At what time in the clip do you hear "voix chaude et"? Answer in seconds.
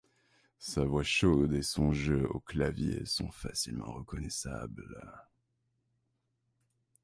0.83-1.61